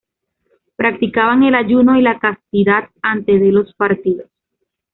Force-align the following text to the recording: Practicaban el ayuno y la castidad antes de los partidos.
Practicaban 0.77 1.43
el 1.43 1.53
ayuno 1.53 1.95
y 1.95 2.01
la 2.01 2.17
castidad 2.17 2.89
antes 3.03 3.39
de 3.39 3.51
los 3.51 3.71
partidos. 3.75 4.31